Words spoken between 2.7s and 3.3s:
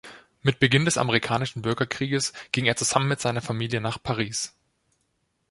zusammen mit